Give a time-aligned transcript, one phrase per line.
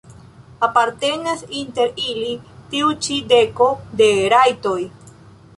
[0.67, 2.31] Apartenas inter ili
[2.73, 4.79] tiu ĉi deko de rajtoj.